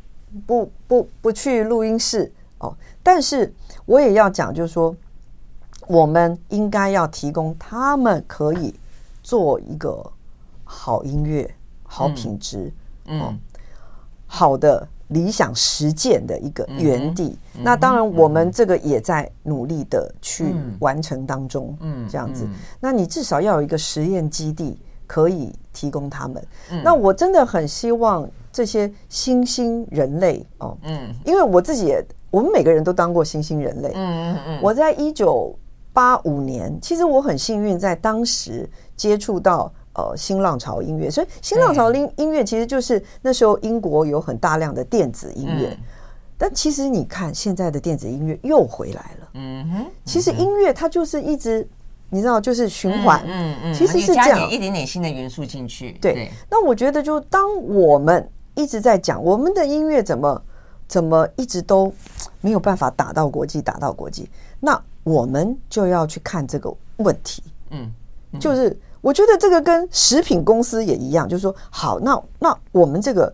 [0.47, 2.77] 不不不去录音室哦。
[3.03, 3.53] 但是
[3.87, 4.95] 我也要讲，就是说，
[5.87, 8.75] 我们应该要提供他们可以
[9.23, 10.05] 做一个
[10.65, 12.73] 好音乐、好品质、
[13.07, 13.39] 嗯，
[14.27, 14.87] 好的。
[15.11, 22.45] 理想实践的一个园地，嗯、那当然我们这个也在努力的去完成当中，嗯，这样子。
[22.45, 26.43] 嗯嗯、那你至少要有一个实验基地可以提供他们。
[26.71, 34.61] 嗯、那我真的很希望这些新兴人类哦，嗯，因为我自己也，我们每个人都当过新兴人类，嗯嗯嗯。
[34.63, 35.53] 我在一九
[35.93, 39.73] 八五年，其实我很幸运，在当时接触到。
[39.93, 45.79] 呃，新浪潮音乐，所以新浪潮音音乐其实就是那时候英国有很大量的电子音乐，嗯、
[46.39, 49.29] 但其实你看现在的电子音乐又回来了。
[49.35, 51.69] 嗯哼，其实音乐它就是一直，
[52.09, 53.21] 你知道，就是循环。
[53.27, 55.91] 嗯嗯，其实是这样，一点点新的元素进去。
[56.01, 60.43] 对，那我觉得，就当我们一直在讲我们的音乐怎么
[60.87, 61.93] 怎么一直都
[62.41, 67.43] 没有办法打到国际，打到国际，那我们就要去看这个问题。
[67.71, 67.93] 嗯，
[68.33, 68.79] 嗯就是。
[69.01, 73.33] 我觉得这个跟食品公司也一样，就是说，好，那那我们这个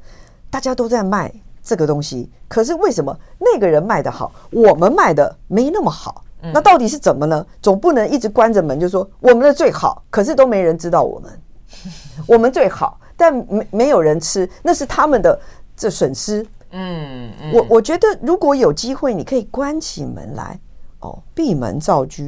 [0.48, 6.22] 大家都在卖这个东西，可是为什么那个人卖的好，我们卖的没那么好？
[6.52, 7.44] 那到底是怎么呢？
[7.60, 11.40] 总不能一直关着门就说我们的最好，可是都没人知道我们，
[12.28, 15.36] 我们最好，但没没有人吃，那是他们的
[15.76, 16.46] 这损失。
[16.70, 20.60] 嗯，我我觉得如果有机会，你可以关起门来，
[21.00, 22.22] 哦，闭门造车。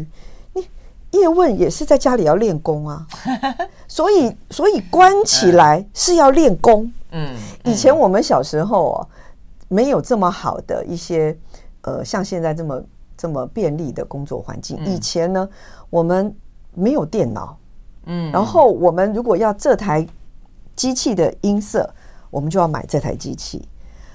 [1.12, 3.07] 叶问也是在家里要练功啊，
[3.88, 6.92] 所以所以关起来是要练功。
[7.12, 9.09] 嗯，以前我们小时候哦，
[9.68, 11.35] 没有这么好的一些
[11.81, 12.83] 呃，像现在这么
[13.16, 14.79] 这么便利的工作环境。
[14.85, 15.49] 以前呢，
[15.88, 16.35] 我们
[16.75, 17.57] 没有电脑，
[18.05, 20.07] 嗯，然后我们如果要这台
[20.77, 21.88] 机器的音色，
[22.29, 23.66] 我们就要买这台机器，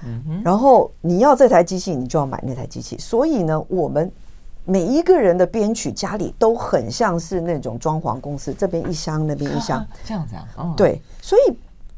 [0.04, 2.96] 嗯，然后你要这台机器，你就要买那台机器。
[2.98, 4.08] 所以呢，我们。
[4.66, 10.48] 每一个人的编曲家里都很像是那种装潢公司，这边一箱，那边一箱， 这样子啊？
[10.56, 11.56] 哦，对，所以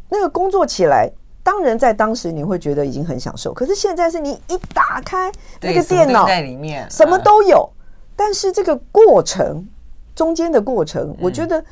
[0.09, 1.09] 那个工作起来，
[1.45, 7.71] 当然在当时你会觉得已经很享受，可是现在是你一打开那个电脑在里面，什么都有，
[8.17, 9.65] 但是这个过程
[10.15, 11.65] 中间的过程，我觉得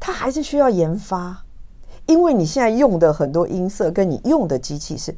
[0.00, 1.44] 它还是需要研发，
[2.06, 5.14] 因为你现在用的很多音色跟你用的机器是。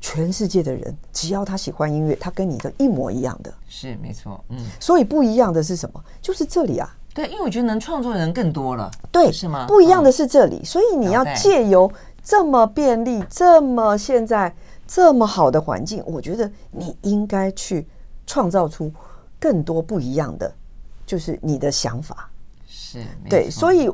[0.00, 4.58] 全世界的人，只要他喜欢音乐，他跟你的一模一样的，是没错，嗯。
[4.78, 6.04] 所以不一样的是什么？
[6.20, 6.96] 就是这里啊。
[7.14, 9.66] 对，因为我觉得能创作的人更多了，对，是吗？
[9.66, 11.90] 不一样的是这里，所以你要借由
[12.22, 14.54] 这么便利、这么现在
[14.86, 17.86] 这么好的环境，我觉得你应该去
[18.26, 18.92] 创造出
[19.40, 20.54] 更多不一样的，
[21.06, 22.30] 就是你的想法。
[22.68, 23.90] 是，对，所以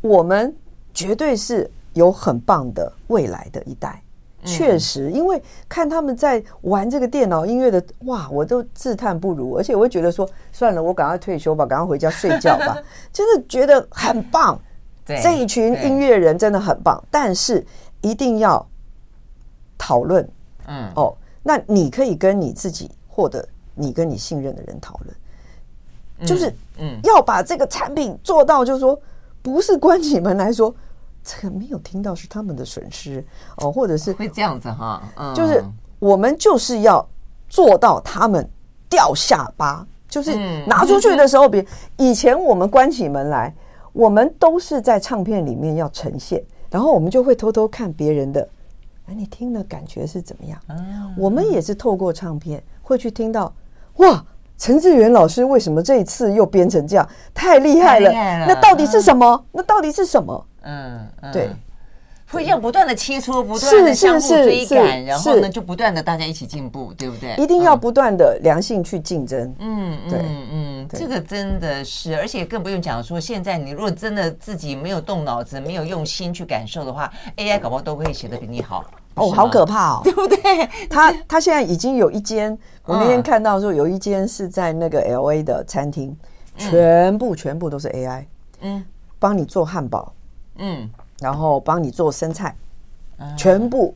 [0.00, 0.56] 我们
[0.94, 4.01] 绝对是有很棒的未来的一代。
[4.44, 9.56] 确实，因为看他们在玩这个电脑音乐的，哇，我都自叹不如。
[9.56, 12.76] 而且我会觉得说，算了，我赶快退休吧，赶快回家睡觉吧。
[13.12, 14.60] 真的觉得很棒，
[15.06, 17.00] 这一群音乐人真的很棒。
[17.08, 17.64] 但是
[18.00, 18.66] 一定要
[19.78, 20.28] 讨论，
[20.66, 29.00] 嗯，哦，那你可以跟你自己或者你跟你信任的人讨论，就是，嗯，要把这个产品做到，就是说，
[29.40, 30.74] 不是关起门来说。
[31.24, 33.24] 这个没有听到是他们的损失
[33.58, 35.02] 哦，或者是会这样子哈，
[35.34, 35.62] 就是
[35.98, 37.06] 我们就是要
[37.48, 38.48] 做到他们
[38.88, 40.34] 掉下巴，就是
[40.66, 41.64] 拿出去的时候，比
[41.96, 43.54] 以前我们关起门来，
[43.92, 48.48] 我们都是在唱片里面要呈现，然后我们就会偷偷看别人的，
[49.06, 50.58] 哎，你听的感觉是怎么样？
[51.16, 53.54] 我们也是透过唱片会去听到，
[53.98, 54.24] 哇，
[54.58, 57.08] 陈志远老师为什么这一次又编成这样？
[57.32, 58.10] 太厉害了！
[58.46, 59.44] 那到底是什么？
[59.52, 60.46] 那到底是什么？
[60.62, 61.50] 嗯，对，
[62.30, 67.36] 会这样不断的切磋，不断的相互追赶，然后呢，就不断的大家一起进步，对不对？
[67.36, 69.54] 一定要不断的良性去竞争。
[69.58, 78.84] 嗯，对，嗯，这个真的是，而且更不用讲说，现在你如果真的自己没有动脑子，没有用心去感受的话，AI 搞不好都会写的比你好。
[79.14, 80.66] 哦，好可怕哦， 对不对？
[80.88, 86.16] 他他现在已经有一间，我那天看到说有一间是在那个 LA 的餐厅，
[86.56, 88.24] 全部全部都是 AI，
[88.62, 88.82] 嗯，
[89.18, 90.10] 帮你做汉堡。
[90.56, 92.54] 嗯，然后帮你做生菜，
[93.36, 93.94] 全部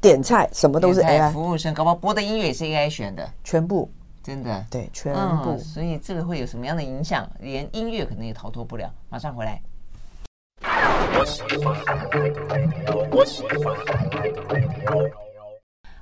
[0.00, 3.90] 点菜，什么都是 AI 服务生，搞不好播的音乐也是 AI 选的，全部
[4.22, 5.58] 真的对，全部。
[5.58, 7.28] 所以这个会有什么样的影响？
[7.40, 8.92] 连音乐可能也逃脱不了。
[9.08, 9.60] 马上回来。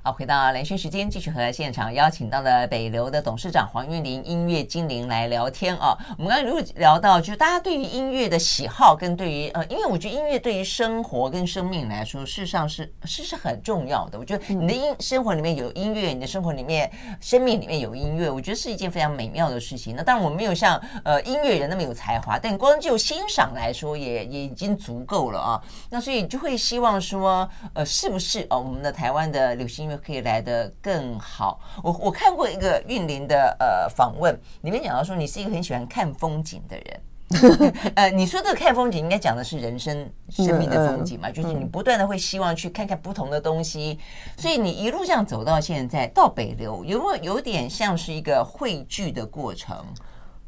[0.01, 5.93] 好，回到连线时间，继续和现场邀请到了北流的董事长黄韵玲音乐精灵来聊天啊。
[6.17, 14.17] 我们刚刚如果聊到，就是大家对于音乐的喜好，跟对于呃，因为我觉得音乐对于生活跟生命来说，事实上是是是很重要的。
[14.17, 19.97] 我觉得你的音生活里面有音乐，你的生活里面生命里面有音乐，我觉得是一件非常美妙的事情。
[19.97, 25.61] 那当然我没有像呃音乐人那么有才华，但光就欣赏来说也，也也已经足够了啊。
[25.89, 31.59] 那所以就会希望说，呃，是不是哦，我们的台湾的流行可以来得更好。
[31.83, 37.01] 我我看过一个韵林的呃访问，里面讲到说你是一个很喜欢看风景的人。
[37.93, 41.29] 呃，你说这个看风景应该讲的是人生生命的风景嘛？
[41.29, 43.99] 就是你不断的会希望去看看不同的东西，
[44.35, 49.77] 所以你一路这样走到现在到北流，有没有有点像是一个汇聚的过程？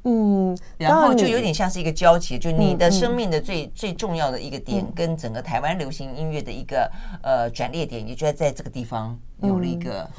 [0.04, 10.10] 嗯，然后就有点像是一个交集，就你的生命的最最重要的一个点，跟整个台湾流行音乐的一个呃转捩点，也就在这个地方有了一个。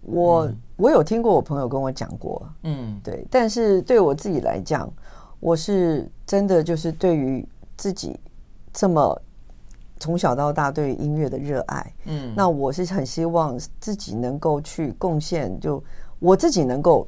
[0.00, 4.90] 我我有听过我朋友跟我讲过，嗯，对，但是对我自己来讲，
[5.38, 8.18] 我是真的就是对于自己
[8.72, 9.20] 这么
[9.98, 15.84] 从小到大对音乐的热爱，嗯，那我是很希望自己能够去贡献，就
[16.18, 17.06] 我自己能够。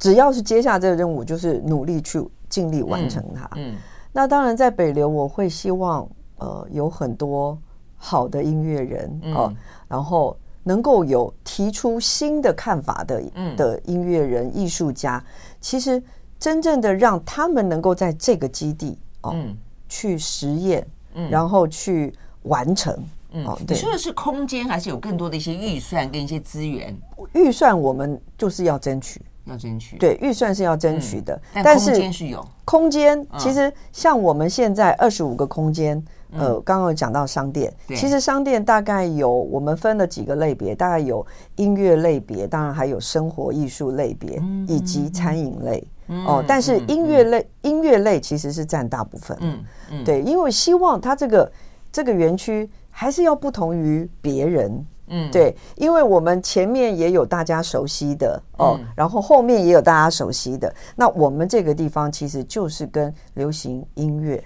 [0.00, 3.44] 只要是接下这个任务，就是努力去尽力完成它。
[3.54, 3.76] 嗯，嗯，
[4.12, 6.08] 那当然在北流，我会希望
[6.38, 7.56] 呃有很多
[7.96, 9.54] 好的音乐人哦，呃，
[9.86, 13.22] 然后能够有提出新的看法的
[13.56, 15.22] 的音乐人、艺术家，
[15.60, 16.02] 其实
[16.38, 19.56] 真正的让他们能够在这个基地哦，呃，
[19.86, 20.86] 去实验，
[21.30, 22.12] 然后去
[22.44, 22.96] 完成。
[23.32, 26.96] 嗯，对，你说的是空间，还是有更多的一些预算跟一些资源？
[27.34, 29.20] 预算我们就是要争取。
[29.44, 33.26] 要争取，对，预算是要争取的，嗯、但是空间是有空间。
[33.38, 35.96] 其实像我们现在二十五个空间，
[36.32, 41.26] 嗯、呃，刚刚有讲到商店，其实商店大概有我们分了几个类别，大概有
[41.56, 45.82] 音乐类别，当然还有生活艺术类别，嗯、以及餐饮类。
[46.08, 49.36] 嗯、哦，但是音乐类、嗯、音乐类其实是占大部分。
[49.40, 49.58] 嗯
[49.90, 51.52] 嗯，对，因为希望它这个
[51.90, 54.86] 这个园区还是要不同于别人。
[55.12, 60.72] 嗯，对，因为我们前面也有大家熟悉的哦，嗯、然后后面也有大家熟悉的。
[60.94, 64.42] 那我们这个地方其实就是跟流行音乐、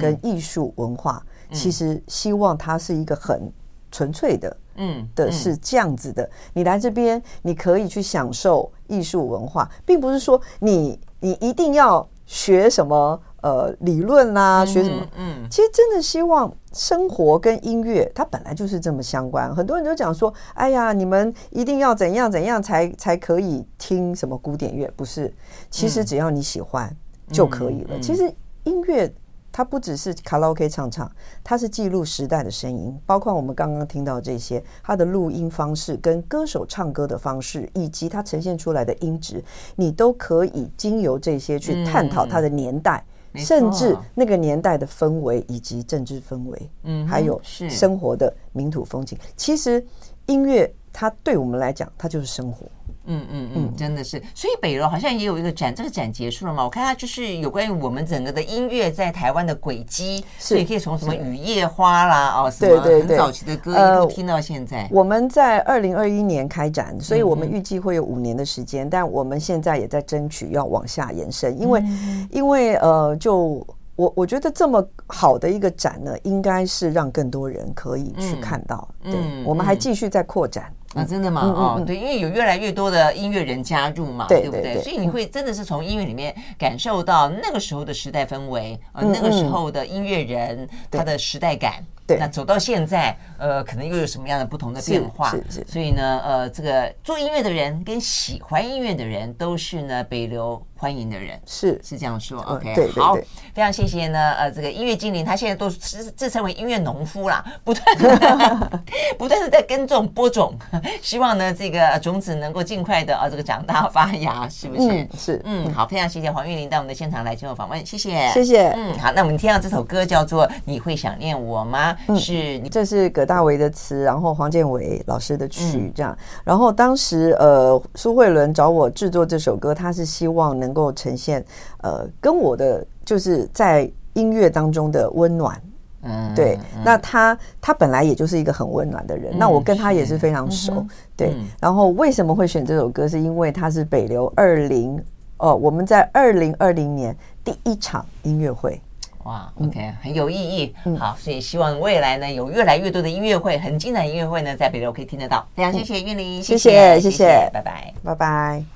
[0.00, 3.50] 跟艺术文化，嗯、其实希望它是一个很
[3.92, 6.24] 纯粹的，嗯，的是这样子的。
[6.24, 13.20] 嗯、你来这边，你可以去享受艺术文化，并不是说你你一定要学什么。
[13.40, 15.06] 呃，理论啦，学什么？
[15.16, 19.54] 嗯，嗯，其实真的希望生活跟音乐，它本来就是这么相关。
[19.54, 24.92] 很多人都讲说，哎呀，你们一定要怎样怎样才才可以听什么古典乐？
[24.96, 25.32] 不是，
[25.70, 26.92] 其实只要你喜欢
[27.30, 28.00] 就可以了。
[28.00, 28.28] 其实
[28.64, 29.08] 音乐
[29.52, 31.08] 它不只是卡拉 OK 唱唱，
[31.44, 39.44] 它是记录时代的声音，包括我们刚刚听到这些，它的录音方式跟歌手唱歌的方式，以及它呈现出来的音质，
[39.76, 42.98] 你都可以经由这些去探讨它的年代。
[43.06, 49.18] 嗯甚至那个年代的氛围以及政治氛围，嗯，还有生活的民土风情。
[49.36, 49.84] 其实
[50.26, 52.66] 音乐它对我们来讲，它就是生活。
[53.08, 54.22] 嗯嗯嗯，真的是。
[54.34, 56.62] 所以北楼好像也有一个展，这个展结束了嘛？
[56.62, 64.88] 我看它就是有关于我们整个的音乐在台湾的轨迹，所以可以从什么雨夜花啦，哦，什么很早期的歌一路听到现在。
[64.92, 71.82] 我们在二零二一年开展，所以我们预计会有五年的时间，但我们现在也在争取要往下延伸，因为
[72.30, 78.86] 因为呃，就我我觉得这么好的一个展呢，应该是让更多人可以去看到。
[79.02, 80.72] 对，我们还继续在扩展。
[80.98, 81.42] 啊，真的吗？
[81.42, 84.82] 哦，对，因为有越来越多的音乐人加入嘛，对不对？
[84.82, 91.84] 所以你会真的是从音乐里面感受到那个时候的时代氛围，呃，那个时候的音乐人他的时代感。
[92.06, 95.30] 对，那走到现在，呃，可能又有什么样的不同的变化？
[95.30, 95.66] 是是。
[95.68, 102.40] 所以呢，呃，这个做音乐的人跟喜欢音乐的人都是呢北流欢迎的人，是是这样说。
[102.44, 103.14] OK，对，好，
[103.52, 108.82] 非常谢谢呢，呃，这个音乐精灵他现在都自自称为音乐农夫啦，不断的
[109.18, 110.54] 不断的在耕种播种。
[111.02, 114.88] 希望呢，这个种子能够尽快的啊，这个长大发芽， 是不是？
[114.88, 118.68] 嗯、是，嗯，好，非常谢谢黄玉玲到我们的现场来接受访问，谢谢，谢谢。
[118.70, 126.12] 嗯，好，那我们听到这首歌叫做《你会想念我吗》，嗯、是，这是葛大为的词，然后黄建伟老师的曲，这样。
[126.12, 131.44] 嗯、然后当时呃，苏慧伦找我制作这首歌，他是希望能够呈现
[131.82, 135.60] 呃，跟我的就是在音乐当中的温暖。
[136.08, 140.86] 嗯，对，那他他本来也就是一个很温暖的人，那我跟他也是非常熟，
[141.16, 141.34] 对。
[141.60, 143.06] 然后为什么会选这首歌？
[143.06, 144.98] 是因为他是北流二零
[145.36, 148.80] 哦，我们在二零二零年第一场音乐会，
[149.24, 150.74] 哇，OK，很有意义。
[150.98, 155.46] 好，所以希望未来呢有越来越多的音乐会，很精彩的音乐会呢在北流可以听得到。
[155.54, 158.68] 非常谢谢韵玲，谢谢，谢谢，拜拜，拜拜。